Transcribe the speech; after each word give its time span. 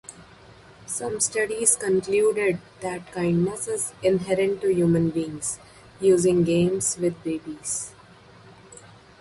Some 0.87 1.19
studies 1.19 1.75
concluded 1.75 2.57
that 2.79 3.11
kindness 3.11 3.67
is 3.67 3.93
inherent 4.01 4.61
to 4.61 4.73
human 4.73 5.11
beings, 5.11 5.59
using 5.99 6.43
games 6.43 6.97
with 6.97 7.23
babies. 7.23 7.93